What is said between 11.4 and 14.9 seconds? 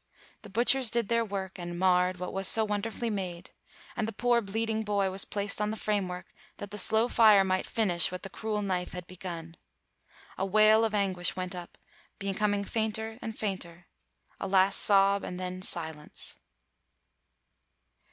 up, becoming fainter and fainter— a last